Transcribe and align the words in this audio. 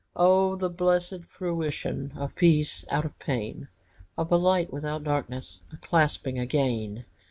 _Oh, 0.15 0.55
the 0.55 0.67
blessed 0.71 1.25
fruition 1.27 2.13
Of 2.17 2.33
peace 2.33 2.83
out 2.89 3.05
of 3.05 3.19
pain! 3.19 3.67
Of 4.17 4.31
a 4.31 4.35
light 4.35 4.73
without 4.73 5.03
darkness, 5.03 5.61
A 5.71 5.77
clasping 5.77 6.39
again! 6.39 7.05